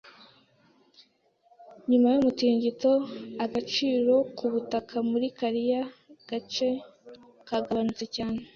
Nyuma 1.89 2.07
y’umutingito, 2.13 2.91
agaciro 3.45 4.13
k'ubutaka 4.35 4.95
muri 5.09 5.27
kariya 5.37 5.81
gace 6.29 6.67
kagabanutse 7.47 8.05
cyane. 8.15 8.41